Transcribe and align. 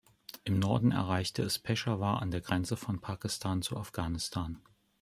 Im 0.45 0.57
Norden 0.57 0.91
erreichte 0.91 1.43
es 1.43 1.59
Peschawar 1.59 2.23
an 2.23 2.31
der 2.31 2.41
Grenze 2.41 2.75
von 2.75 2.99
Pakistan 3.01 3.61
zu 3.61 3.77
Afghanistan. 3.77 4.59